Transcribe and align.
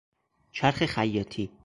چرخ 0.51 0.85
خیاطی 0.85 1.51